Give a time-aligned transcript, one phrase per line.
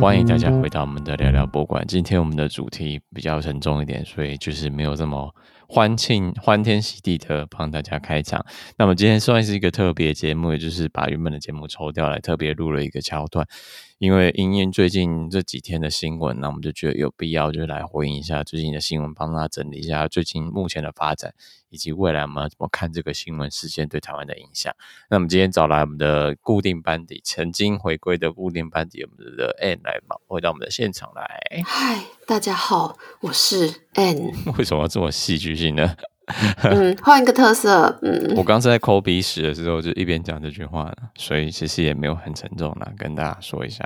[0.00, 1.84] 欢迎大家回到我们的聊聊博物馆。
[1.86, 5.34] 今天我们的主题比较沉重一点，所以就是没有这么
[5.68, 8.46] 欢庆、欢天喜地的帮大家开场。
[8.76, 13.44] 那么今天算是一个特别节目，也就是把原本的节目抽掉来，特别录了一个桥段。
[13.98, 21.34] 因为因应最近这几天的新闻，那我们就觉得有必要，就来回应一下最近的新闻，帮大家整理一下最近目前的发展，
[21.68, 24.72] 以及未来我们要怎么看这个新闻事件对台湾的影响。
[25.10, 31.64] 那我们今天找来我们的固定班底，曾经回归的固定班底，我们的 Ann 来嘛，回到我们的现场来。
[31.66, 34.32] 嗨，大家好，我是 Ann。
[34.56, 35.96] 为什么这么戏剧性呢？
[36.62, 37.98] 嗯，换一个特色。
[38.02, 43.84] 嗯，我刚才在抠鼻屎的时候，就一边讲这句话，所以其实也没有很沉重啦，跟大家说一下。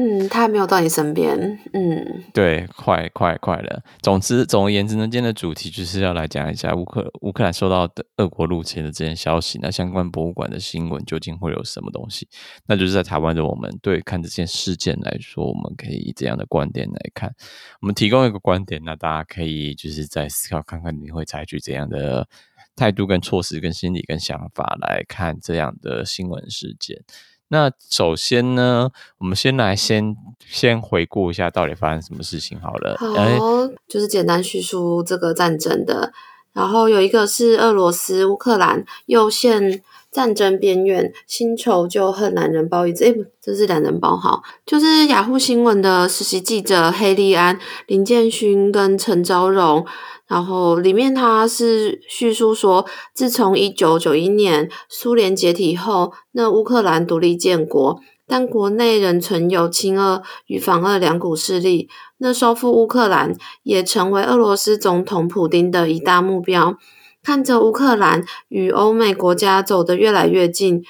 [0.00, 1.36] 嗯，他还没有到你身边。
[1.72, 3.82] 嗯，对，快快快了。
[4.00, 9.58] 总之，总而言之呢，今天的主题就是要来讲一下乌克乌克兰受到的俄国入侵的这件消息。
[9.60, 12.28] 那相关博物馆的新闻究竟会有什么东西？
[12.66, 17.34] 那就是在台湾的我们对看这件事件来说，我们可以以这样的观点来看。
[17.80, 22.28] 我们提供一个观点，那大家可以就是在思考看看，你会采取怎样的
[22.76, 27.02] 态度、跟措施、跟心理、跟想法来看这样的新闻事件。
[27.48, 32.96] 那首先呢，我们先来先先回顾一下到底发生什么事情好了。
[32.98, 36.12] 好，就是简单叙述这个战争的。
[36.52, 43.04] 然后有一个是俄罗斯乌克兰又现战争边缘，新仇旧恨两人包一枝。
[43.04, 49.86] 诶，这是两人包好，就是雅虎新闻的实习记者黑利安、林建勋跟陈昭荣。
[50.28, 52.84] 然后里面他是叙述说，
[53.14, 61.88] 自从一九九一年苏联解体后，那乌克兰独立建国，但国内仍存有亲俄与反俄两股势力。
[62.18, 66.76] 那收复乌克兰也成为俄罗斯总统普丁的一大目标。
[67.22, 70.82] 看着乌克兰与欧美国家走得越来越近，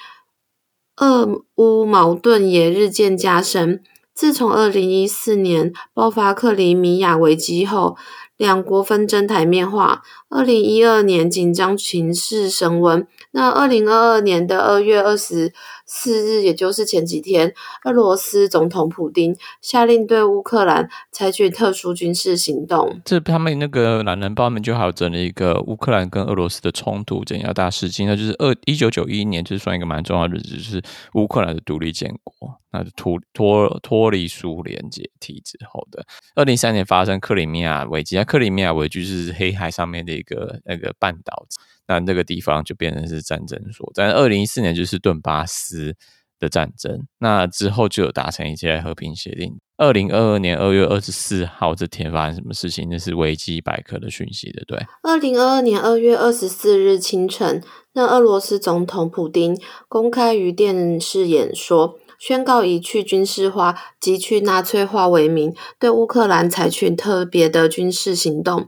[0.97, 3.81] 俄乌矛盾也日渐加深。
[4.13, 7.95] 自从二零一四年爆发克里米亚危机后，
[8.39, 13.05] 两国纷争台面化，二零一二年紧张情势升温。
[13.31, 15.51] 那二零二二年的二月二十
[15.91, 17.51] 四日，也就是前几天，
[17.83, 23.01] 俄罗斯总统普丁下令对乌克兰采取特殊军事行动。
[23.03, 30.81] 这他们那个懒人包们就还有整了一个乌克兰跟俄罗斯的冲突重要大事情，那就是二一九九一年，就是算一个蛮重要的日子，就是
[31.15, 36.05] 乌克兰的独立建国，那就脱脱脱离苏联解体之后的。
[36.35, 38.15] 二零一三年发生克里米亚危机。
[38.15, 41.47] 那克里米亚危机是黑海上面的一个那个半岛，
[41.89, 44.11] 那那个地方就变成是战争所在。
[44.11, 45.95] 二零一四年就是顿巴斯
[46.39, 49.59] 的战争，那之后就有达成一些和平协定。
[49.75, 52.87] 二零二二年二月二十四号这天发生什么事情？
[52.89, 54.77] 那是维基百科的讯息的，对。
[55.03, 57.61] 二零二二年二月二十四日清晨，
[57.93, 61.99] 那俄罗斯总统普丁公开于电视演说。
[62.19, 68.67] 宣告以去军事化及去纳粹化为名，对乌克兰采取特别的军事行动。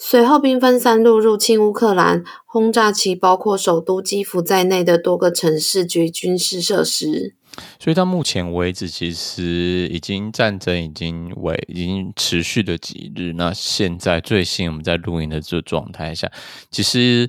[0.00, 7.34] 随后，兵分三路入侵乌克兰，轰炸其包括首都基辅在内的多个城市及军事设施。
[7.80, 13.32] 所以到目前为止，其实已经战争已经为已经持续了几日。
[13.32, 16.30] 那现在最新我们在录音的这状态下，
[16.70, 17.28] 其实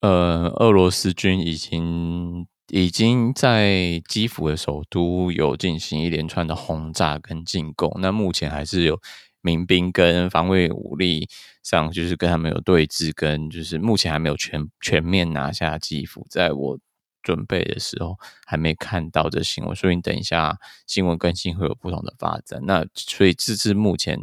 [0.00, 2.46] 呃，俄罗斯军已经。
[2.70, 9.00] 已经在基辅的首都有进行一连串的轰炸跟进攻，那目前还是有
[9.40, 11.26] 民兵跟防卫武力
[11.68, 16.26] 上就是跟他们有对峙，跟就是目前还没有全全面拿下基辅。
[16.30, 16.78] 在我
[17.22, 22.60] 准备的时候还没看到这新闻，所以你等一下新闻更新会有不同的发展。
[22.62, 24.18] 那所以这是目前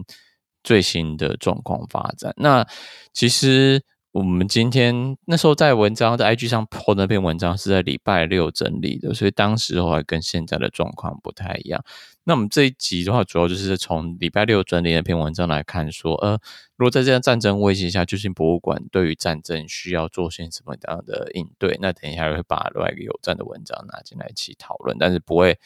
[0.64, 2.34] 最新的状况发展。
[2.38, 2.66] 那
[3.14, 3.84] 其实。
[4.16, 11.84] 我们今天那时候在文章在 IG 上 po 那篇文章是在礼拜六整理的，所以当时的话跟现在的状况不太一样。
[12.24, 16.40] 那我们这一集的话，主要就是从礼拜六整理那篇文章来看，说，呃，
[16.78, 21.78] 如果在这样战争威胁下，旧金博物馆对于战争需要做些什么样的应对？
[21.82, 25.60] 那等一下会把另外一个有赞的文章拿进来一起讨论，但是不会。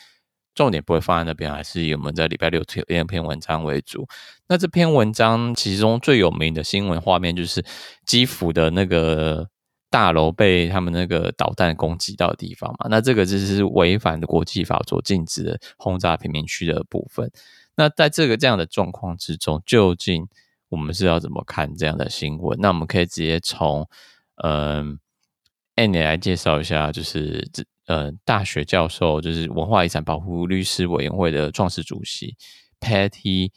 [0.59, 4.05] 重点不会放在那边，还是以我们在礼拜六推那篇文章为主。
[4.49, 7.63] 那这篇文章其中最有名的新闻画面，就是
[8.05, 9.47] 基辅的那个
[9.89, 12.87] 大楼被他们那个导弹攻击到的地方嘛。
[12.89, 17.31] 那这个就是违反的国际法所禁止的轰炸平民区的部分。
[17.77, 20.27] 那在这个这样的状况之中，究竟
[20.67, 22.59] 我们是要怎么看这样的新闻？
[22.59, 23.87] 那我们可以直接从
[24.43, 24.99] 嗯，
[25.75, 27.63] 哎，你来介绍一下，就是这。
[27.89, 32.35] 呃，大学教授就是文化遗产保护律师委员会的创始主席
[32.79, 33.49] Patty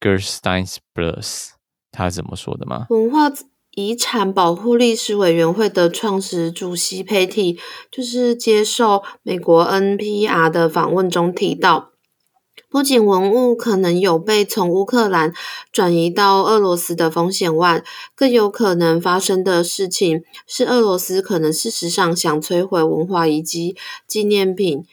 [0.00, 1.50] Gersteinsbruch，
[1.92, 2.88] 他怎么说的吗？
[2.90, 3.32] 文化
[3.70, 7.56] 遗产保护律师委员会的创始主席 Patty
[7.92, 11.93] 就是接受美国 NPR 的访问中提到。
[12.74, 15.32] 不仅文物可能有被从乌克兰
[15.70, 17.84] 转移到俄罗斯的风险外，
[18.16, 23.76] 更有可能发生的事情是，俄罗斯可能事实上想摧毁文化遗迹、
[24.08, 24.84] 纪念品，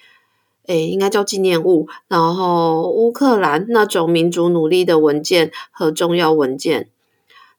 [0.68, 6.88] 诶，应该叫纪念物，然后乌克兰那种民族努力的文件和重要文件。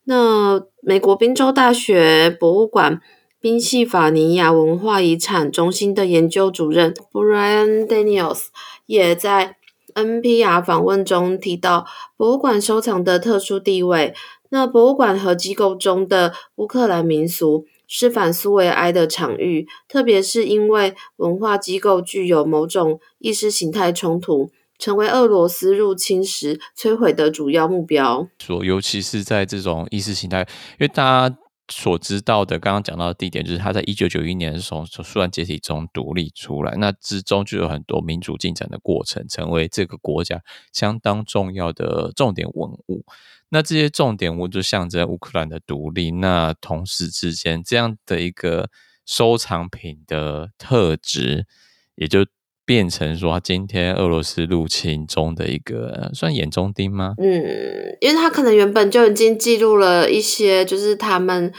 [0.04, 3.00] 那美国宾州大学博物馆
[3.40, 8.44] 宾夕法尼亚文化遗产中心的研究主任 Brian Daniels
[8.86, 9.56] 也在。
[9.94, 11.86] NPR 访问中提到
[12.16, 14.14] 博物馆收藏的特殊地位。
[14.50, 28.28] 那博物馆和机构中的乌克兰民俗是反苏维埃的场域，特别是因为文化机构具有某种意识形态冲突，成为俄罗斯入侵时摧毁的主要目标。
[28.38, 31.36] 说，尤其是在这种意识形态，因为大家。
[31.68, 40.42] 所知道的，刚刚讲到的地点，就是他在一九九一年的时候从苏联解体中独立出来，那之中就有很多民主进展的过程，成为这个国家
[40.72, 43.04] 相当重要的重点文物。
[43.48, 46.10] 那这些重点物就象征乌克兰的独立。
[46.10, 48.70] 那同时之间，这样的一个
[49.04, 51.46] 收藏品的特质，
[51.94, 52.26] 也就
[52.64, 57.14] 变成说，今天俄罗斯入侵中的一个算眼中钉吗？
[57.18, 61.52] 嗯，因为他可能原本就已经记录了一些，就是他们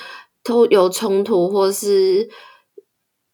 [0.44, 2.29] 都有冲突，或是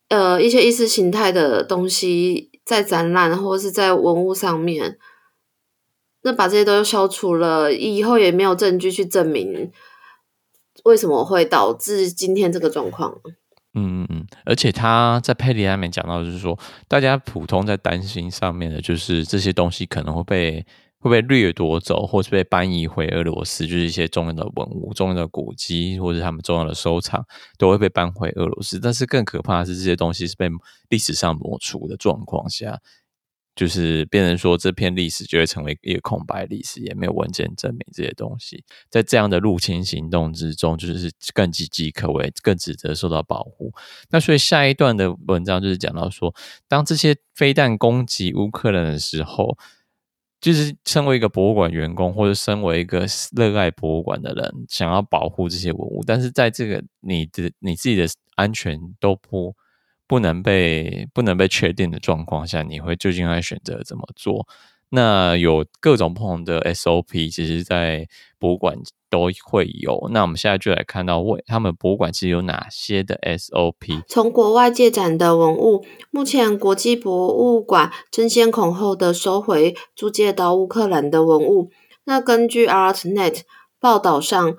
[0.09, 4.97] 呃一些意识形态的东西在展览，或是在文物上面。
[6.21, 9.71] 那把这些都消除了，以后也没有证据去证明
[10.83, 13.21] 为什么会导致今天这个状况。
[13.75, 16.57] 嗯嗯嗯，而且他在佩里里面讲到，就是说，
[16.87, 20.65] 大家普通在担心上面的，就是这些东西可能会被
[20.97, 27.23] 会被掠夺走，或是被搬移回俄罗斯，就是一些重要的文物、重要的古迹，或者他们重要的收藏，
[27.59, 28.79] 都会被搬回俄罗斯。
[28.79, 30.49] 但是更可怕的是，这些东西是被
[30.89, 32.79] 历史上抹除的状况下。
[33.59, 38.63] 就是变成说，这片历史就会成为一个空白历史，也没有文件证明这些东西。
[38.89, 43.73] 在这样的入侵行动之中，就是更岌岌可危，更值得受到保护。
[44.11, 46.33] 那所以下一段的文章就是讲到说，
[46.69, 49.57] 当这些飞弹攻击乌克兰的时候，
[50.39, 59.53] 就是身为一个博物馆员工，或者身为一个热爱博物馆的人，想要保护这些文物，但是在这个你的你自己的安全都不。
[60.09, 64.47] 不能被不能被确定的状况下，你会究竟该选择怎么做？
[64.89, 68.07] 那有各种不同的 SOP，其实，在
[68.39, 68.75] 博物馆
[69.07, 70.09] 都会有。
[70.11, 74.03] 那我们现在就来看到，为他们博物馆其实有哪些的 SOP？
[74.07, 81.69] 从国外借展的文物，目前国际博物馆争先恐后的收回租借到乌克兰的文物。
[82.05, 83.41] 那根据 ArtNet
[83.79, 84.57] 报道上，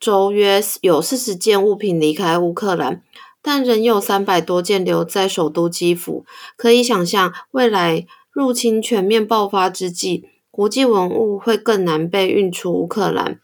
[0.00, 3.02] 周约有四十件物品离开乌克兰。
[3.42, 6.24] 但仍有三百多件留在首都基辅。
[6.56, 13.40] 可以想象，未来入侵全面爆发之际，国际文物会更难被运出乌克兰。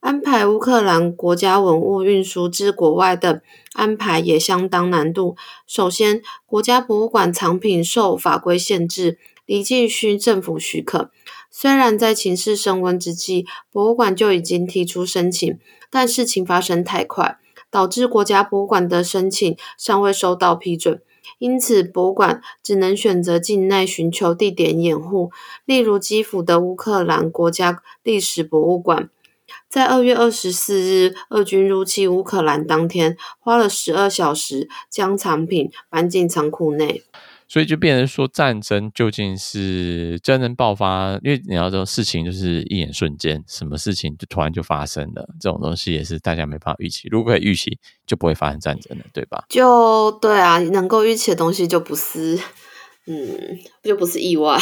[0.00, 3.42] 安排乌克兰国家文物运输至国外的
[3.72, 5.36] 安排也相当难度。
[5.66, 11.10] 首先，国家博物馆藏品受法规限制，离境需政府许可。
[11.50, 15.58] 虽然在情势升温之际，博物馆就已经提出申请，
[15.90, 17.38] 但事情发生太快。
[17.70, 21.02] 导致国家博物馆的申请尚未收到批准，
[21.38, 25.30] 因此博物馆只能选择境内寻求地点掩护，
[25.64, 29.10] 例如基辅的乌克兰国家历史博物馆，
[29.68, 37.04] 在二月二十四日俄军入侵乌克兰当天，花了十二小时将藏品搬进仓库内。
[37.48, 47.08] 所以就变成说，战争究竟是战争爆发，因为你要知道事情就是一眼瞬间，什么事情就突然就发生了，这种东西也是大家没办法预期。
[47.10, 49.46] 如果可以预期，就不会发生战争了，对吧？
[49.48, 52.38] 就对啊，能够预期的东西就不是，
[53.06, 54.58] 嗯，就不是意外。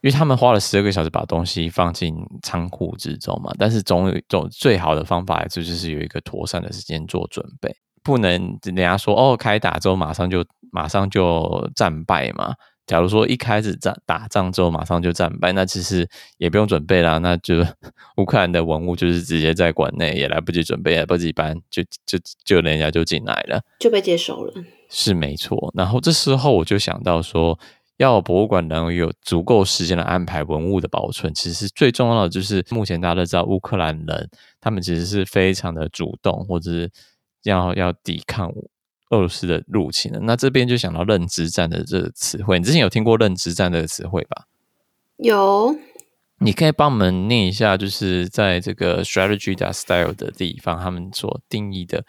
[0.00, 7.74] 因为他们花了十二个小时把东西放进仓库之中嘛，但是总有一种最好的方法，就是有一个妥善的时间做准备。
[8.04, 12.54] 不能人家说哦，开打之后马上就马上就战败嘛。
[12.86, 16.06] 假如说一开始战打仗之后马上就战败，那其实
[16.36, 17.16] 也不用准备啦。
[17.16, 17.64] 那就
[18.18, 24.52] 乌克兰的文物就是直接在馆内，也来不及准备，也来不及搬，就就就人家就进来了，就被接收了。
[24.90, 25.72] 是没错。
[25.74, 27.58] 然后这时候我就想到说，
[27.96, 34.28] 要博物馆能有足够时间来安排文物的保存，其实最重要的就是目前大家都知道，乌克兰人
[34.60, 36.90] 他们其实是非常的主动，或者是。
[37.44, 38.52] 要要抵抗
[39.10, 42.58] 俄罗斯的入侵了，那这边就想到认知战的这个词汇。
[42.58, 44.46] 你之前有听过认知战这个词汇吧？
[45.18, 45.76] 有，
[46.38, 52.04] 你可以帮我们念一下，就是在这个 strategy.style 的地方，他们所定义的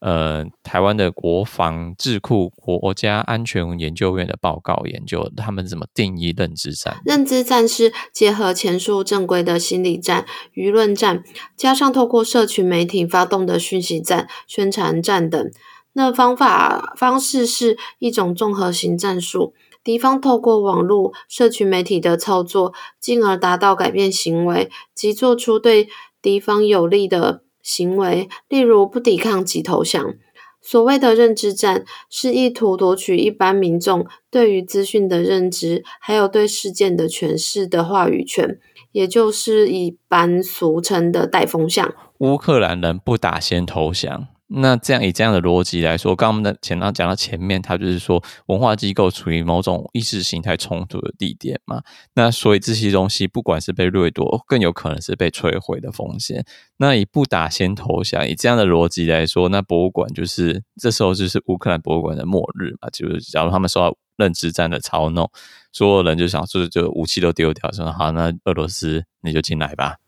[0.00, 7.02] 呃，台湾的国防智库国家安全研究院的报告研究，他们怎么定义认知战？
[7.04, 11.22] 认知战是结合前述正规的心理战、舆论战，
[11.54, 15.50] 加上透过社群媒体发动的讯息战、宣传战等。
[15.92, 19.52] 那方法方式是一种综合型战术，
[19.84, 25.88] 敌方透过网络、社群媒体的操作，进而达到改变行为，即做出对
[26.22, 27.42] 敌方有利的。
[27.62, 30.14] 行为，例如不抵抗及投降。
[30.62, 38.58] 所谓的认知战，是意图夺取一般民众对于资讯的认知，还有对事件的诠释的话语权，
[38.92, 41.94] 也就是一般俗称的带风向。
[42.18, 44.28] 乌克兰人不打先投降。
[44.52, 51.80] 那这样以这样的逻辑来说，刚刚的前面讲到前面，它就是说文化机构处于某种意识形态冲突的地点嘛。
[52.14, 56.44] 那所以这些东西，不管是被掠夺，更有可能是被摧毁的风险。
[56.78, 62.88] 那以不打先投降，以这样的逻辑来说，那博物馆就是这时候就是乌克兰博物馆的末日嘛。
[62.92, 65.30] 就是假如他们受到认知战的操弄，
[65.70, 69.98] 所有人就想说就武器都丢掉，说好，那俄罗斯你就进来吧。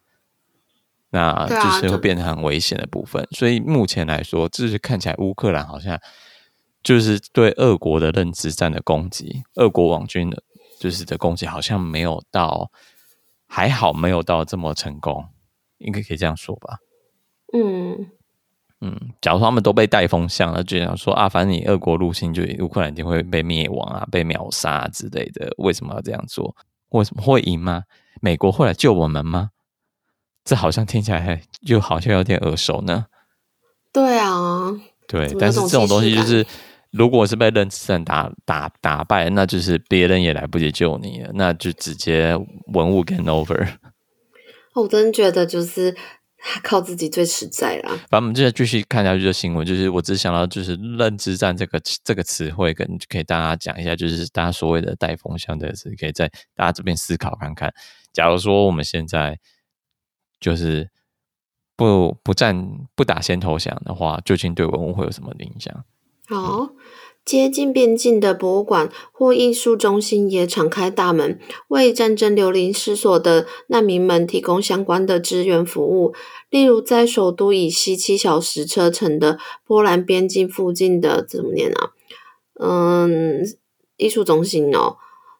[1.12, 6.00] 那就是会变成很危险的部分，所以目前来说，就是看起来乌克兰好像
[6.82, 10.42] 就是对俄国的认知战的攻击，俄国网军的
[10.80, 12.70] 就是的攻击好像没有到，
[13.46, 15.26] 还好没有到这么成功，
[15.76, 16.78] 应该可以这样说吧？
[17.52, 18.10] 嗯
[18.80, 26.56] 嗯，假如说他们都被带风向了，就想说啊，反正你俄国入侵，就乌克兰一定会被灭亡啊，被秒杀之类的，为什么要这样做？
[26.88, 27.84] 为什么会赢吗？
[28.22, 29.50] 美国会来救我们吗？
[30.44, 33.06] 这好像听起来又好像有点耳熟呢。
[33.92, 34.72] 对啊，
[35.06, 36.46] 对，但是这种东西就是，
[36.90, 42.34] 如果是被认知战打打打败，那就是别人也来不及救你了，那就直接
[42.72, 43.74] 文物 game over。
[44.74, 45.94] 我真的觉得就是
[46.62, 47.90] 靠自己最实在啦。
[48.08, 57.70] 反正我们接着继续看下去的新闻，就是我只想到就是认知战这个这个词汇，跟可以大家讲一下，就是大家所谓的带风向的词，可以在大家这边思考看看。
[58.10, 59.38] 假如说我们现在。
[60.42, 60.90] 就是
[61.76, 65.84] 不不战不打先投降的话，究竟对文物会有什么影响？
[66.28, 66.70] 好，
[67.24, 76.12] 接近边境的博物馆或艺术中心也敞开大门，为战争流离失所的难民们提供相关的支援服务。
[76.50, 81.92] 例如，在首都以西七小时车程的波兰边境附近的怎么念啊？
[82.60, 83.42] 嗯，
[83.96, 84.96] 艺术中心哦，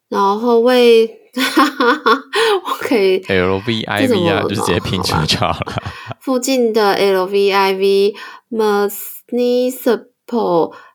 [0.09, 1.21] 然后为。
[1.34, 2.22] 哈哈哈，
[2.66, 5.82] 我可以 L V I V 啊，就直接拼出就好了。
[6.20, 8.14] 附近的 L V I V
[8.50, 10.04] Municipal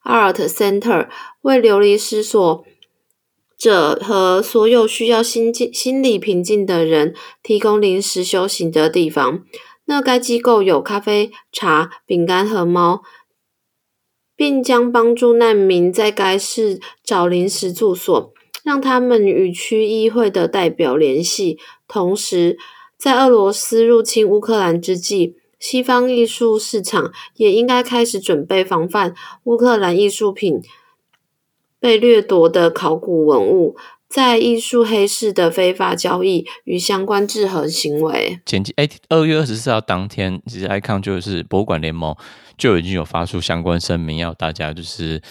[0.03, 1.09] Art Center
[1.41, 2.63] 为流离失所
[3.57, 9.43] 者和所有需要心境心理平静的人提供临时休息的地方。
[9.85, 13.01] 那该机构有咖啡、茶、饼干和猫，
[14.35, 18.33] 并将帮助难民在该市找临时住所。
[18.67, 21.57] 让他们与区议会的代表联系。
[21.87, 22.57] 同时，
[22.97, 30.61] 在俄罗斯入侵乌克兰之际，西方艺术市场也应该开始准备防范乌克兰艺术品
[31.79, 33.77] 被掠夺的考古文物
[34.09, 38.41] 在艺术黑市的非法交易与相关制衡行为。
[38.45, 42.13] 前几哎，二月二十四号当天，其实 ICON 就是博物馆联盟
[42.57, 45.21] 就已经有发出相关声明，要大家就是。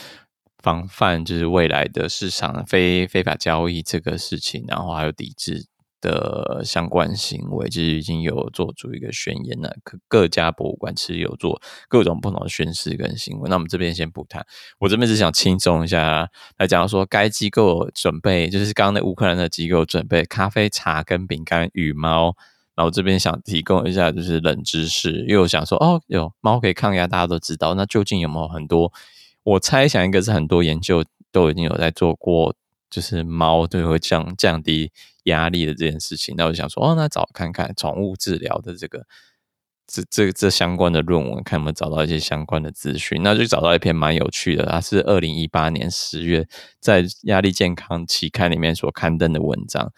[0.67, 5.65] 防范就是未来的市场非非法交易这个事情，然后还有抵制
[6.01, 9.77] 的相关行为，其实已经有做出一个宣言了。
[9.85, 13.49] 各各家博物馆其实有做各种不同的宣示跟行为。
[13.49, 14.45] 那我们这边先不谈，
[14.81, 22.35] 我这边只想轻松一下来讲说，该机构准备就是刚刚那乌克兰的机构准备咖啡、茶跟饼干与猫。
[22.75, 27.75] 然后这边想提供一下就是冷知识，因为我想说哦，有猫可以抗压，大家都知道。
[27.75, 28.93] 那究竟有没有很多？
[29.47, 32.53] 我猜想，一个是很多研究都已经有在做过，
[32.91, 34.91] 就是猫对会降降低
[35.25, 36.35] 压力的这件事情。
[36.37, 39.07] 那我就想说，哦，那找看看宠物治疗的这个
[39.87, 43.23] 这这这相关的论文，看有没有找到一些相关的资讯。
[43.23, 46.49] 那就找到一篇蛮有趣的，它是二零一八年十月
[46.81, 49.93] 在《压力健康》期刊里面所刊登的文章。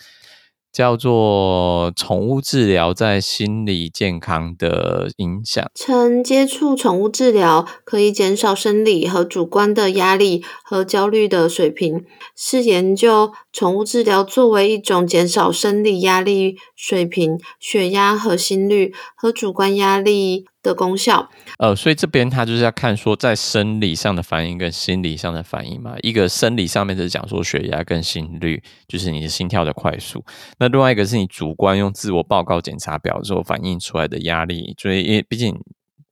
[0.72, 5.64] 叫做宠物治疗在心理健康的影响。
[5.74, 12.04] 曾接触宠物治疗可以减少生理和主观的压力和焦虑的水平，
[12.36, 21.28] 是研究宠物治疗作为一种减少生理压力水平、血压和心率和主观压力的功效。
[21.58, 25.96] 呃，所以这边他就是要看说，在生理上的反应跟心理上的反应嘛。
[26.02, 30.24] 一个生理上面是讲说血压跟心率，就是你的心跳的快速。
[30.58, 34.74] 那另外一个是你主观用自我报告检查表之后反映出来的压力。
[34.78, 35.58] 所以，因为毕竟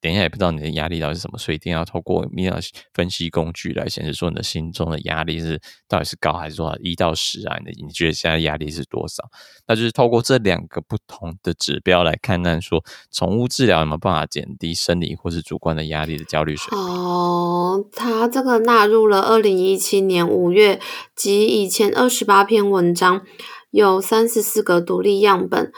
[0.00, 2.56] 等一下也不知道你的压力到底是什么，所以一定要透过泌尿
[2.94, 9.24] 分析工具来显示说你的心中的压力是到底是高还是多少，一到十啊，你你觉得现在压力是多少？
[9.66, 16.78] 那就是透过这两个不同的指标来看看说，宠物治疗有没有办法减低生理或是主观的压力的焦虑水平。
[16.78, 20.80] 哦，它这个纳入了二零一七年五月
[21.14, 23.22] 及以前二十八篇文章，
[23.70, 25.72] 有三十四个独立样本。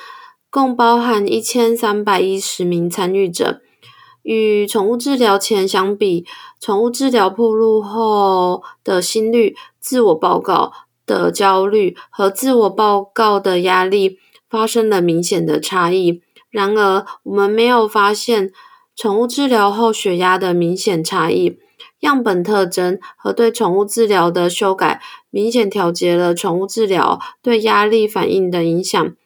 [0.51, 3.61] 共包含一千三百一十名参与者，
[4.29, 6.27] 与宠物治疗前相比，
[6.61, 10.71] 宠物治疗暴露后的心率、自我报告
[11.07, 14.19] 的焦虑和自我报告的压力
[14.51, 16.21] 发生了明显的差异。
[16.51, 18.53] 然而，我们没有发现
[18.95, 21.59] 宠物治疗后血压的明显差异。
[22.01, 29.17] 样本特征和对宠物治疗的修改，明显调节了宠物治疗对压力反应的影响。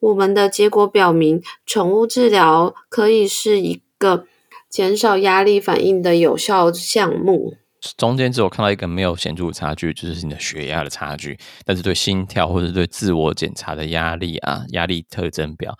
[0.00, 4.26] 我们的结果表明，宠物治疗可以是一个
[4.68, 7.54] 减少压力反应的有效项目。
[7.96, 11.38] 中间只有看到一个没有显著差距，就是你的血压的差距。
[11.64, 15.76] 但是对心跳或者对自我检查的压力啊，压力特征表，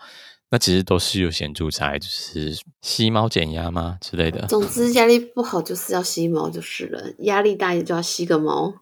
[0.51, 4.47] 那其实都是有显著差异，就是吸猫减压吗之类的。
[4.47, 8.75] 总之，压力不好就是要吸猫就是了，压力大也就要吸个猫。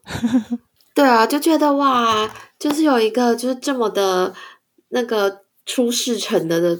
[0.94, 4.34] 对啊，就觉得哇，就是有一个就是这么的。
[4.94, 6.78] 那个出世成的的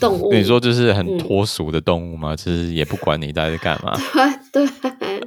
[0.00, 2.36] 动物，你说就是很脱俗的动物吗？
[2.36, 3.98] 其、嗯、实也不管你在干嘛。
[4.52, 5.20] 对对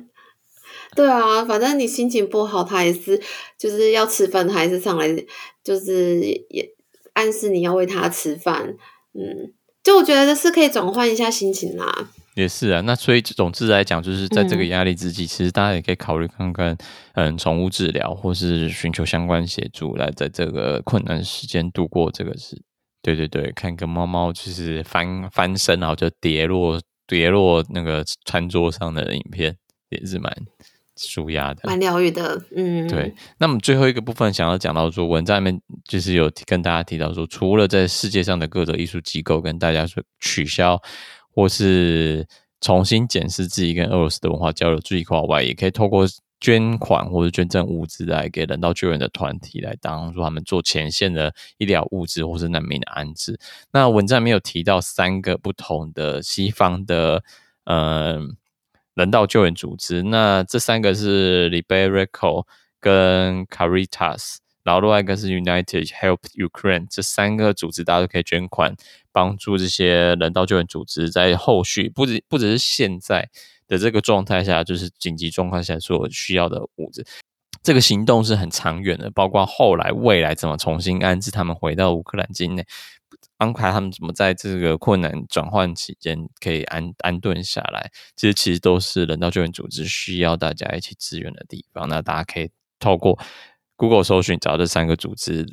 [0.96, 3.22] 对啊，反正你心情不好，它也是
[3.58, 5.08] 就是要吃饭，还是上来
[5.64, 6.70] 就是也
[7.14, 8.76] 暗示你要喂它吃饭。
[9.14, 9.54] 嗯，
[9.84, 12.10] 就我觉得是可以转换一下心情啦。
[12.36, 16.78] 也是啊，那所以总之来讲，就是在这个压力之际，嗯、其实大家也可以考虑看看，
[17.14, 22.62] 嗯，宠物治疗或是寻求相关协助，来在这个困难时间度过这个事。
[23.02, 29.56] 对对对，看个猫猫就是翻翻身，然后就跌落跌落那个餐桌上的影片，
[29.90, 30.36] 也是蛮
[30.98, 32.42] 舒压的，蛮疗愈的。
[32.56, 33.14] 嗯，对。
[33.38, 40.82] 那么最后一个部分想要讲到说，文章里面就是有跟大家提到说，除了在世界上的各个艺术机构跟大家说取消。
[41.34, 42.28] 或是
[42.60, 46.06] 重新检视自己跟俄罗斯的文化交流这一块外，也可以透过
[46.42, 53.40] 捐款或者捐赠物资来给人道救援的团体来当做他们做前线的医疗物资或是难民的安置。
[53.72, 57.24] 那文章没有提到三个不同的西方的
[57.66, 58.20] 呃
[58.96, 62.46] 人道救援组织，那这三个是 Libereco
[62.80, 64.38] 跟 Caritas。
[64.64, 68.76] 然后另外一个是 United Help Ukraine，这三个组织大家都可以捐款，
[69.12, 73.28] 帮助这些人道救援组织在后续不止不只是现在
[73.72, 77.06] 的这个状态下，就是紧急状况下所需要的物资。
[77.64, 82.66] 这个行动是很长远的，包括后来未来怎么重新安置他们回到乌克兰境内，
[83.38, 91.88] 安排他们怎么在这个困难转换期间可以安安顿下来，这些其实都是人道救援组织需要大家一起支援的地方。
[91.88, 93.18] 那大家可以透过。
[93.78, 95.44] Google 搜寻找这三个组织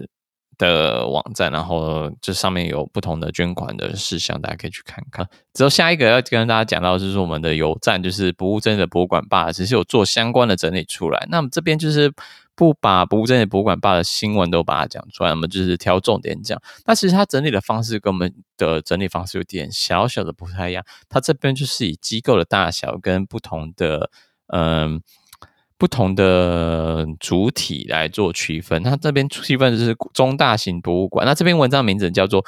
[0.59, 5.27] 的网站，然后这上面有不同的捐款的事项，大家可以去看看。
[5.55, 11.27] 之后下一个要跟大家讲到，就是我们的有站，就是不务正业的博物馆吧，其实有做相关的整理出来。
[11.31, 12.13] 那么这边就是
[12.57, 16.61] 不把不务正业博物馆吧的新闻都把它讲出来，我们就是挑重点讲。
[16.85, 20.85] 那其实它整理的方式跟我们的整理方式有点小小的不太一样。
[21.09, 24.11] 它这边就是以机构的大小跟不同的
[24.49, 25.01] 嗯。
[25.79, 31.25] 不同的主体来做区分，那这边区分就是中大型博物馆。
[31.25, 32.43] 那这篇文章名字叫做《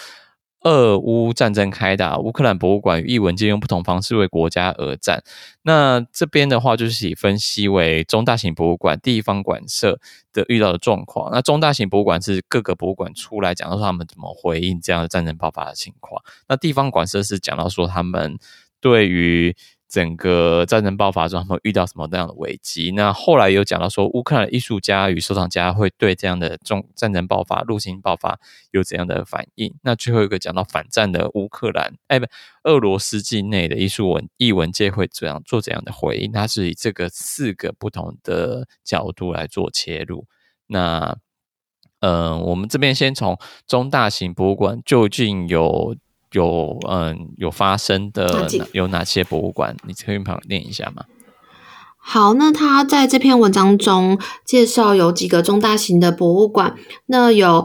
[0.62, 5.22] 俄乌战争开打，乌克兰博物馆与艺文界用不同方式为国家而战》。
[5.62, 10.00] 那这边的话就是以分析为中大型博物馆、地方馆舍
[10.32, 11.30] 的遇到的状况。
[11.32, 16.20] 那中大型博物馆是各个博物馆出来讲到说他们怎么回应这样的战争爆发的情况。
[16.48, 18.36] 那地方馆舍是讲到说他们
[18.80, 19.54] 对于
[19.90, 22.92] 整个战争爆发中，他们遇到什么那样的危机？
[22.92, 28.38] 那后来有讲到说，乌克兰艺术家与收藏家会对这样的中战争爆发、入侵爆发
[28.70, 29.74] 有怎样的反应？
[29.82, 32.26] 那最后一个讲到反战的乌克兰，哎，不，
[32.62, 36.30] 俄罗斯境内的艺术文艺文界会怎样做怎样的回应？
[36.30, 40.26] 它是以这个四个不同的角度来做切入。
[40.68, 41.18] 那，
[41.98, 45.96] 嗯、我们这边先从中大型博物馆究竟有。
[46.32, 49.76] 有嗯，有发生的有哪些博物馆？
[49.86, 51.04] 你可以帮我念一下吗？
[51.96, 57.64] 好，那他在这篇文章中介绍有几个中大型的博物馆，那有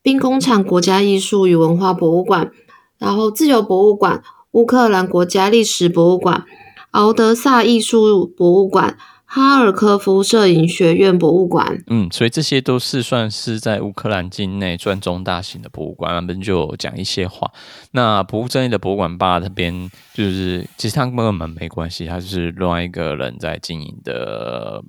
[0.00, 2.50] 兵工厂国家艺术与文化博物馆，
[2.98, 4.22] 然后自由博物馆、
[4.52, 6.44] 乌克兰国家历史博物馆、
[6.92, 8.96] 敖德萨艺术博物馆
[9.34, 11.82] 哈尔科夫摄影学院博物馆。
[11.88, 17.50] 嗯，所以这些都是算是在乌克兰境内算中大型的博物馆，他们就讲一些话。
[17.90, 24.80] 那不务正业的博物馆吧，这边就是其实他跟我们没关系，他就是另外一个人在经营的。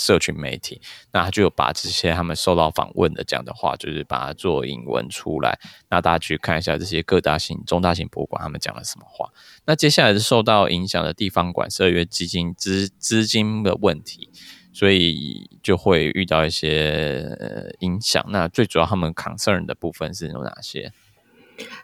[0.00, 0.80] 社群媒体，
[1.12, 5.58] 那他就把这些他们受到访问的讲的话，就是把它做引文出来，
[5.90, 9.28] 那大家去看一下这些各大型、中大型博物馆他们讲了什么话。
[9.66, 14.30] 那接下来是受到影响的地方馆舍，因为基金资资金的问题，
[14.72, 17.36] 所以就会遇到一些
[17.80, 18.24] 影响。
[18.30, 20.92] 那最主要他们 concern 的部分是有哪些？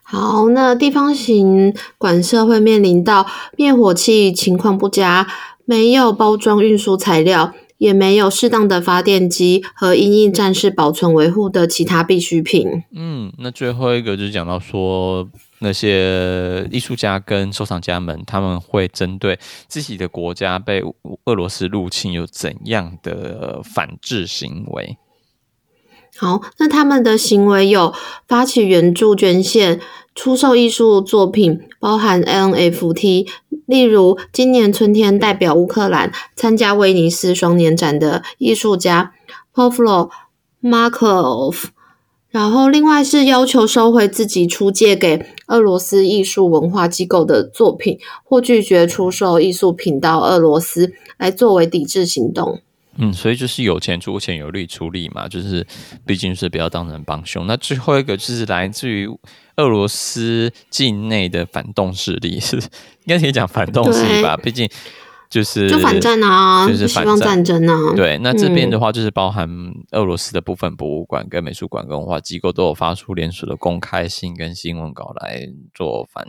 [0.02, 3.26] 好，那地方型馆舍会面临到
[3.58, 5.26] 灭火器情况不佳，
[5.66, 7.52] 没有包装运输材料。
[7.78, 12.84] 也没有适当的发电机和因应战事保存维护的其他必需品。
[12.92, 20.82] 嗯，那最后一个就是讲到说，那些艺术家跟收藏家们，他们会针对自己的国家被
[21.24, 24.96] 俄罗斯入侵有怎样的反制行为？
[26.18, 27.92] 好，那他们的行为有
[28.26, 29.80] 发起援助捐献。
[30.14, 33.28] 出售艺术作品，包含 NFT，
[33.66, 39.12] 例如今年春天代表乌克兰参加威尼斯双年展的艺术家
[39.54, 40.08] Pavlo
[40.62, 41.64] Markov，
[42.30, 52.62] 然后另外是要求收回自己出借给俄罗斯艺术文化机构的作品，或拒绝出售艺术品到俄罗斯，来作为抵制行动。
[52.98, 55.66] 嗯，所以就是有钱出钱，有力出力嘛，就是
[56.04, 57.46] 毕竟是不要当成帮凶。
[57.46, 59.08] 那最后一个就是来自于
[59.56, 62.62] 俄罗斯境内的反动势力，是应
[63.06, 64.36] 该可以讲反动势力吧？
[64.36, 64.68] 毕竟
[65.28, 67.94] 就是就反战啊，就是希望战争啊。
[67.94, 69.48] 对，那这边的话就是包含
[69.92, 76.24] 俄罗斯的部分博物馆、跟美术馆、跟文化机构都有发出联署的公开信跟新闻稿来做反。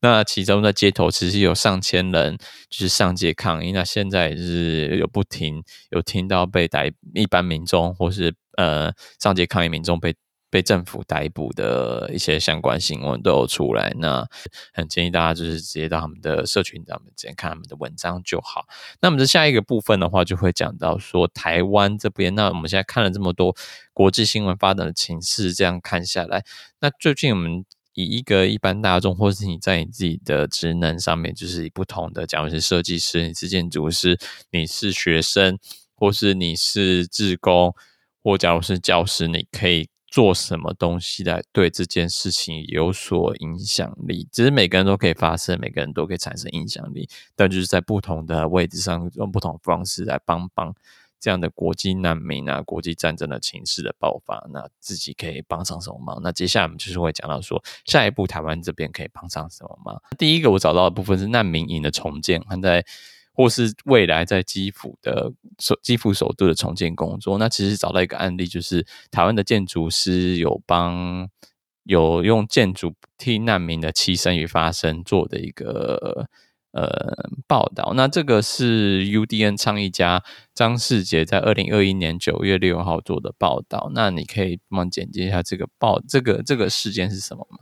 [0.00, 2.36] 那其中在街头其实有上千人
[2.68, 10.14] 就是上街抗议，那现在也是有不停有听到被逮一般民众或是呃上街抗议民众被
[10.50, 13.94] 被政府逮捕的一些相关新闻都有出来。
[13.98, 14.28] 那
[14.74, 18.66] 很建议大家就是直接到他们的社群上面直接看他们的文章就好。
[19.00, 22.34] 那么这下一个部分的话，就会讲到说台湾这边。
[22.34, 23.56] 那我们现在看了这么多
[23.94, 26.44] 国际新闻发展的情势，这样看下来，
[26.80, 27.64] 那最近我们。
[27.94, 34.18] 以一个一般大众，或是你在你自己的职能上面，就是以不同的，假如是设计师，你是建筑师，
[34.50, 35.58] 你是学生，
[35.94, 37.74] 或是你是志工，
[38.22, 44.28] 或假如是教师，你可以做什么东西来对这件事情有所影响力？
[44.32, 50.74] 只是每个人都可以发声，每个人都可以产生影响力，但就是在不同的位置上，用不同方式来帮帮。
[51.22, 56.20] 这样的国际难民啊，国际战争的情势的爆发，那自己可以帮上什么忙？
[56.20, 60.02] 那接下来我们就是会讲到说，下一步台湾这边可以帮上什么忙？
[60.18, 62.84] 第一个我找到的部分是难民营的重建，还在
[63.32, 67.38] 或是未来在基辅的首基辅首都的重建工作。
[67.38, 71.28] 那其实找到一个案例，就是台湾的建筑师有帮
[71.84, 76.28] 有用建筑替难民的栖身与发声做的一个。
[76.72, 80.22] 呃报道，那这个是 UDN 倡议家
[80.54, 83.90] 张世杰在二零二一年九月六号做的报道。
[83.94, 87.58] 那你可以帮忙简介一下这个报这个这个事件是什么吗？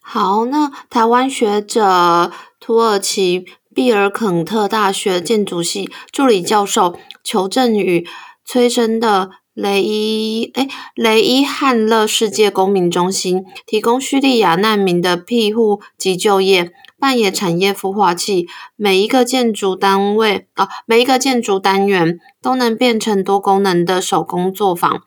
[0.00, 8.06] 好，那台湾学者土耳其毕尔肯特大学建筑系助理教授裘振宇
[8.44, 16.72] 催生的雷伊诶雷伊汉勒世界公民中心，提供叙利亚难民的庇护及就业。
[17.02, 25.02] 扮演产业孵化器，每一个建筑单位啊，每一个建筑单元都能变成多功能的手工作坊，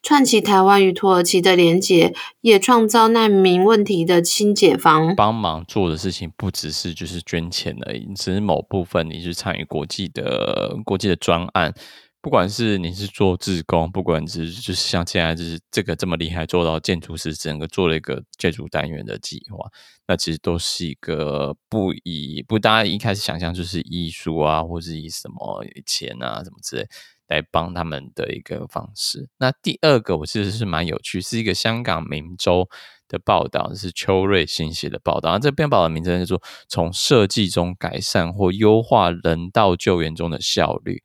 [0.00, 5.12] 串起台湾与土耳其的连结，也创造难民问题的清解方。
[5.16, 11.74] 帮忙做的事情不只是就是捐钱而已，只是某部分你是参与国际的国际的专案。
[12.22, 19.70] 不管是你是做志工，不管是就是像现在就是这个这么厉害，做到建筑师整个做了一个建筑单元的计划，
[20.06, 26.86] 那其实都是一个不以不大家一开始想象就是艺术啊，或是以什么钱啊什么之类
[27.28, 29.28] 来帮他们的一个方式。
[29.38, 32.68] 那第二个我其实是蛮有趣，是一个香港明州
[33.08, 35.38] 的报道，是邱瑞新写的报道。
[35.38, 41.02] 这篇报道的名称叫做《从设计中改善或优化人道救援中的效率》。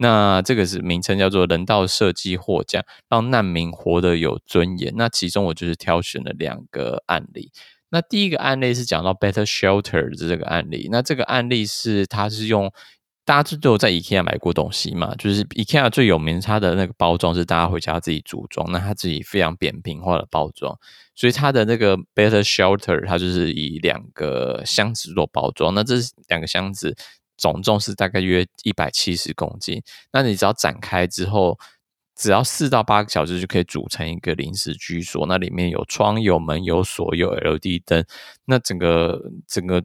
[0.00, 4.94] 那这个是名称叫做人道设计获奖，让难民活得有尊严。
[4.96, 7.50] 那其中我就是挑选了两个案例。
[7.90, 10.88] 那第一个案例是讲到 Better Shelter 的这个案例。
[10.92, 12.72] 那这个案例是它是用
[13.24, 15.14] 大家都有在 IKEA 买过东西嘛？
[15.16, 20.78] 就是 IKEA 最有名，它的那个包装是大家回家自己组装，那它自己非常扁平化的包装，
[21.16, 25.74] 所以它的那个 Better Shelter 它就是以两个箱子做包装。
[25.74, 25.96] 那这
[26.28, 26.96] 两个箱子。
[27.38, 29.80] 总重是大概约一百七十公斤。
[30.12, 31.58] 那你只要展开之后，
[32.14, 35.24] 只要四到八个小时就可以组成一个临时居所。
[35.26, 38.04] 那里面有窗、有门、有锁、有 LED 灯。
[38.44, 39.82] 那整个整个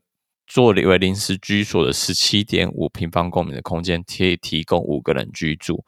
[0.47, 5.85] 作为临时居所的十七点五平方公里的空间，可以提供五个人居住。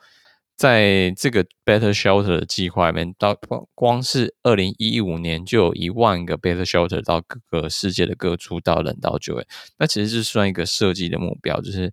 [0.57, 9.45] 在这个 Better Shelter 的计划里面，到光光是二零一五年就有一万个 Better Shelter 到各个世界的各处到人道救援。
[9.77, 11.91] 那其实是算一个设计的目标，就是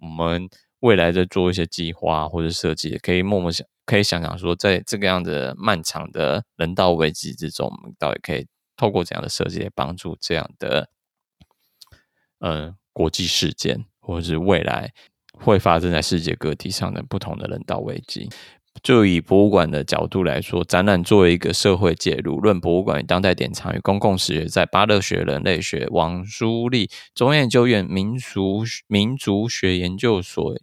[0.00, 0.48] 我们
[0.80, 10.88] 未来在做一些计划或者设计，可以默默想，可以想想说，在这个样的漫长的人道危机之中，我们到底可以透过怎样的设计来帮助这样的
[12.38, 14.92] 嗯、呃、国际事件，或者是未来。
[15.36, 18.28] 会发生在世界各地上的不同的人道危机。
[18.82, 30.54] 就以博物馆的角度来说，展览作为一个社会介入，论博物馆与当代典藏与公共史学，在巴勒学人类学王书立中研究院民俗民族学研究所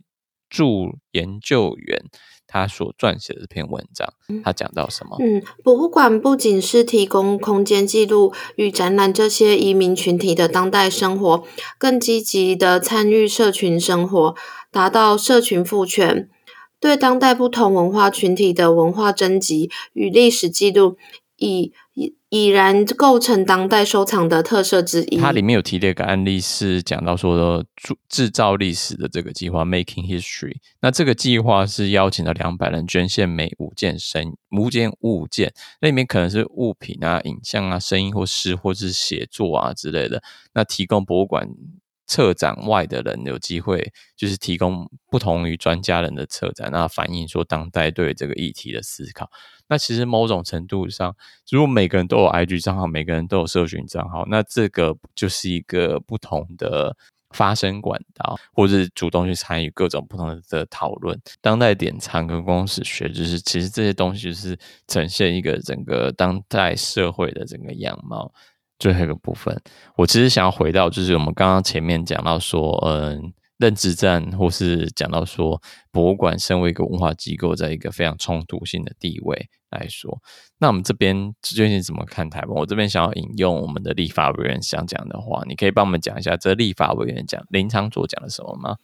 [0.47, 2.05] 助研究员。
[2.47, 5.17] 他所撰写的这篇文章，他讲到什么？
[5.19, 11.43] 嗯，博物馆不仅是提供空间记录与展览这些移民群体的当代生活，
[11.77, 14.35] 更积极的参与社群生活，
[14.71, 16.29] 达到社群赋权，
[16.79, 20.97] 对当代不同文化群体的文化征集与历史记录，
[21.37, 21.73] 已。
[22.29, 25.17] 已然构成当代收藏的特色之一。
[25.17, 30.55] 它里面有提的一个案例是讲到说制制造历史的这个计划 Making History。
[30.81, 40.23] 那这个计划是邀请了两百人捐献每五件声五件物件，那里面可能是物品啊、影像啊、声音或诗或是写作啊之类的。
[40.55, 41.47] 那提供博物馆
[42.13, 49.31] 策展外的人有机会，就是提供不同于专家人的策展，那反映说当代对这个议题的思考。
[49.67, 51.15] 那其实某种程度上，
[51.49, 56.95] 如果每个人都有 IG 账号，每个人都有社群账号，那这个就是一个不同的
[57.31, 61.19] 发声管道，或者主动去参与各种不同的讨论。
[61.41, 64.55] 当代典藏跟公史学，就是其实这些东西是
[64.87, 68.31] 呈现一个整个当代社会的整个样貌。
[68.83, 69.57] 最后一个部分，
[69.95, 73.33] 我其实想要回到，就是我们刚刚前面讲到说，嗯。
[73.57, 80.19] 认知战，或是讲到说，博物馆身为一个文化机构，在一个非常冲突性的地位来说，
[80.57, 82.49] 那我们这边究竟怎么看台湾？
[82.49, 88.75] 我这边想要引用我们的立法委员想讲的话，你可以帮我们讲一下，这立法委员讲林昶佐讲了什么吗？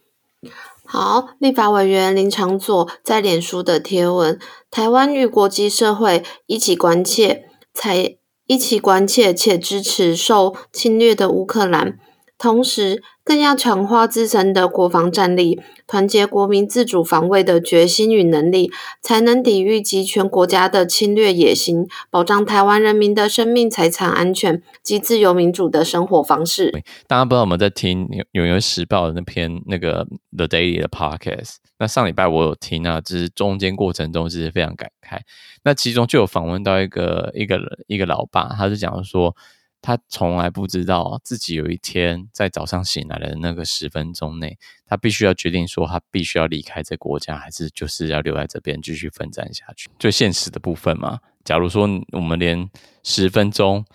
[0.85, 4.39] 好，立法委员林昶佐在脸书的贴文：
[4.71, 8.15] 台湾与国际社会一起关切，才
[8.49, 11.99] 一起关切且支持受侵略的乌克兰。
[12.39, 18.71] 同时，更要强化自身的国防战力，团结国民自主防卫的决心与能力，
[19.01, 26.71] 才能抵御极权国家的侵略野心，保障台湾人民的生命财产安全及自由民主的生活方式。
[27.07, 35.19] 大家不知道我们在听《纽约时报》的那篇那个 The Daily 的 Podcast，那上礼拜我有听啊，只是中间过程中是非常感慨。
[35.65, 39.35] 那其中就有访问到一个一个一个老爸，他是讲说。
[39.81, 49.89] 他从来不知道自己有一天在早上醒来的那个十分钟内，他必须要决定说他必须要离开这国家，还是就是要留在这边继续奋战下去。
[49.97, 52.69] 最现实的部分嘛，假如说我们连
[53.03, 53.85] 十分钟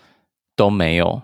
[0.57, 1.23] 都没有，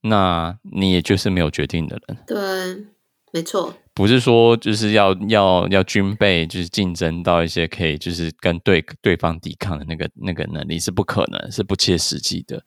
[0.00, 2.18] 那你也就是没有决定的人。
[2.26, 2.86] 对，
[3.32, 3.74] 没错。
[3.92, 12.64] 不是说就是要要要军备，就是竞争到一些可以就是跟对对方抵抗的那个那个能力是不可能，是不切实际的。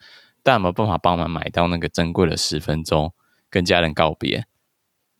[0.47, 3.13] 但有没有办法帮我们买到那个珍贵的十分钟，
[3.49, 4.45] 跟家人告别？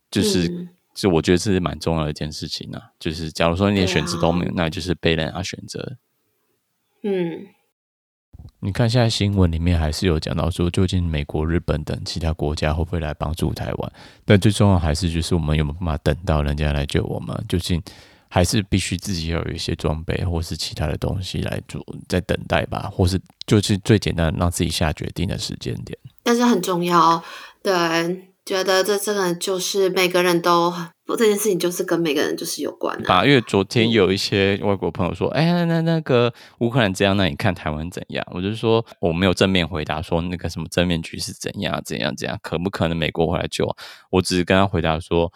[0.10, 2.92] 就是，嗯、就我觉得这是蛮重要的一件事情呢、啊。
[2.98, 5.98] 就是，假如说你连选择都没有，啊、那就是被人家选择。
[7.04, 7.46] 嗯，
[8.62, 13.92] 你看现在新闻里面还是有讲到说，究竟美国、日本等其他国家会不会来帮助台湾？
[14.24, 17.36] 但最重要还是就是我们有没有办法等到人家来救我们？
[17.50, 17.84] 究竟？
[18.30, 25.98] 还是必须自己要有一些装备，或是其他的东西来做，在等待吧，或是就是最简单让自己下决定的时间点。
[26.24, 27.24] 但是很重要，
[27.64, 27.74] 对，
[28.46, 30.74] 觉得这真的就是每个人都
[31.06, 33.14] 不这件事情，就是跟每个人就是有关的。
[33.14, 43.74] 啊，因为昨天有一些外国朋友说：“哎、嗯、那那个乌克兰这样，那你看台湾怎样？”我就说我没有正面回答说那个什么正面局势怎样怎样怎样，可不可能美国回来救？
[44.10, 45.32] 我只是跟他回答说。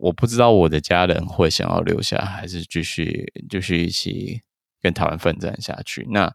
[0.00, 4.40] 我不知道我的家人会想要留下，还是继续继续一起
[4.80, 6.06] 跟台湾奋战下去。
[6.10, 6.34] 那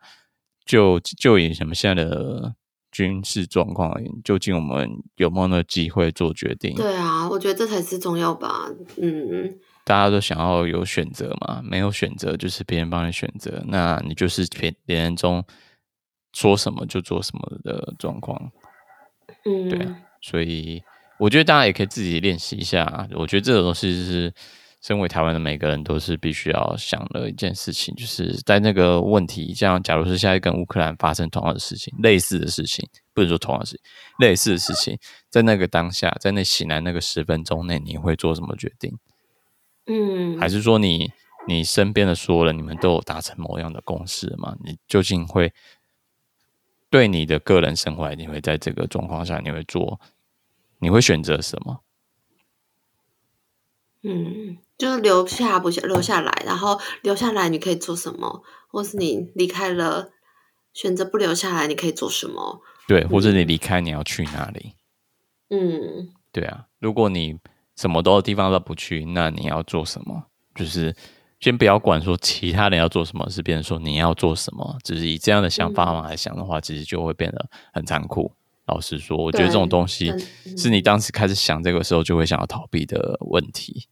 [0.65, 2.55] 就就以什么现在的
[2.91, 6.75] 军事状况究竟我们有没有那个机会做决定？
[6.75, 8.69] 对啊，我觉得这才是重要吧。
[9.01, 15.43] 嗯，大家都想要有选择嘛，没有选择就是别人帮你选择，那你就是别别人中
[16.33, 18.51] 说什么就做什么的状况。
[19.45, 20.83] 嗯，对，所以。
[21.17, 23.07] 我觉得大家也可以自己练习一下。
[23.13, 24.33] 我觉得这种东西是
[24.81, 33.83] 身为台湾的每个人都是必须要想的一件事情，就是在那个问题，像假如是现在跟乌克兰发生同样的事情、类似的事情，不能说同样的事情，
[34.19, 34.97] 类似的事情，
[35.29, 38.97] 在那个当下，在那醒来那个十分钟内，你会做什么决定？
[39.87, 41.11] 嗯，还是说你
[41.47, 44.55] 你身边的所有人，你们都有达成某样的共识吗？
[44.63, 45.53] 你究竟会
[46.89, 49.99] 对你的个人生活，你会在这个状况下，你会做，
[50.85, 51.81] 你会选择什么？
[54.03, 60.11] 嗯，就是留下不下留下来，然后留下来你可以做什么，或是你离开了，
[60.73, 62.61] 选择不留下来，你可以做什么？
[62.87, 64.75] 对，或者你离开，你要去哪里？
[65.49, 67.39] 嗯，对啊，如果你。
[67.77, 70.27] 什么多的地方都不去，那你要做什么？
[70.55, 70.95] 就是
[71.41, 78.31] 先不要管说其他人要做什么，是别人说你要做什么，只是以这样的想法来想的话，嗯、其实就会变得很残酷。
[78.67, 80.13] 老实说，我觉得这种东西
[80.57, 83.87] 是你当时开始想这个时候就会想要逃避的问题。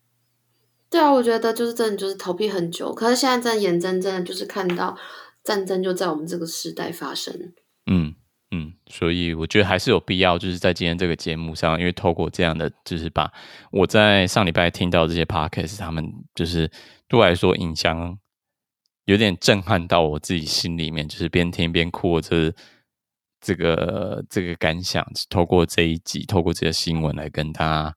[0.89, 4.97] 对啊，我觉得就是真的就是逃避很久，可是现在真的眼睁睁的就是看到
[5.43, 7.53] 战争就在我们这个时代发生。
[7.85, 8.15] 嗯。
[8.55, 13.27] 嗯，所以我觉得还是有必要，就是在今天这个节目上，因为透过这样的，就是把
[13.71, 16.69] 我在上礼拜听到这些 podcast，他们就是
[17.07, 18.15] 对我来说影响
[19.05, 22.53] 有点震撼到我自己心里面，就是边听边哭，这
[23.43, 27.95] 这个这个感想，透过这一集，透过这个新闻来跟大家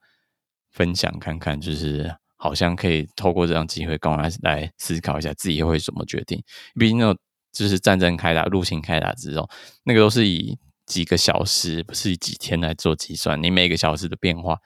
[0.72, 6.42] 分享看看，就是好像可以透过这样机会，跟我来来思考一下自己会怎么决定，
[6.74, 7.16] 毕竟那种。
[7.52, 9.48] 就是战争开打、入侵开打之后，
[9.85, 13.42] 那个都是以几个小时，不是以几天来做计算。
[13.42, 14.59] 你每个小时的变化，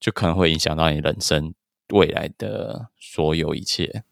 [0.00, 1.54] 就可能会影响到你人生
[1.90, 4.02] 未来的所有一切。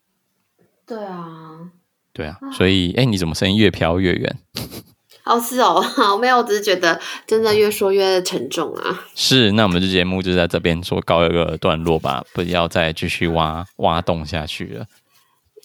[0.87, 1.73] 对啊，
[2.13, 4.39] 对啊，所以，哎、欸，你怎么声音越飘越远？
[5.25, 9.05] 哦，是哦，好，没有，我只是觉得真的越说越沉重啊。
[9.15, 14.87] 是，那我们这节目就在这边说告一个段落吧，不要再继续挖挖洞下去了。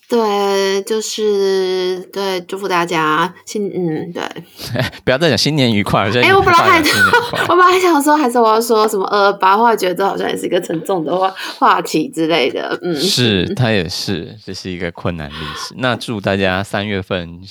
[0.10, 4.24] 对，就是对，祝福大家新嗯，对，
[5.04, 6.04] 不要再讲新年愉快。
[6.04, 12.80] 哎、欸，我本来还我本来还想说，还是我要说什么二二八，后来觉得这好像也是一个沉重的话话题之类的。
[12.84, 15.74] 嗯，是，它也是，这是一个困难历史。
[15.78, 17.42] 那祝大家三月份。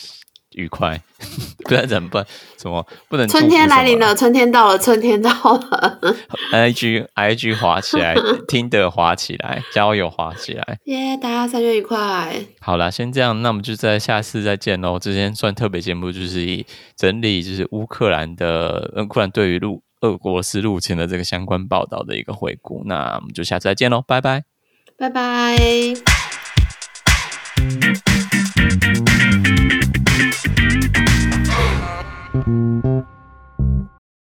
[0.56, 1.00] 愉快，
[1.64, 2.26] 不然怎么办？
[2.58, 3.28] 什么不能？
[3.28, 6.16] 春天来临了，春天到了，春天到了。
[6.50, 8.16] I G I G 滑起来，
[8.48, 10.78] 听得滑起来，交友滑起来。
[10.86, 12.34] 耶，yeah, 大家三月愉快。
[12.60, 14.98] 好啦，先这样，那我们就在下次再见喽。
[14.98, 16.66] 之前算特别节目，就是以
[16.96, 22.82] 整理就是乌克兰的乌克兰对于入俄国斯入侵的这个相关报道的一个回顾。
[22.86, 24.44] 那我们就下次再见喽，拜拜，
[24.98, 26.25] 拜拜。
[30.46, 31.15] Thank you.